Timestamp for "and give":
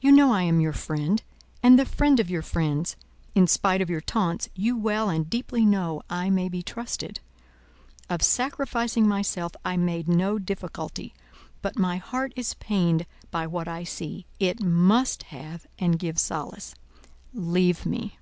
15.78-16.18